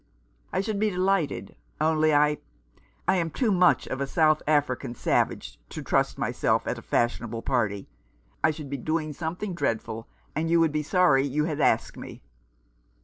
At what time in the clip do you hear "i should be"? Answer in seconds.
0.51-0.89, 8.43-8.77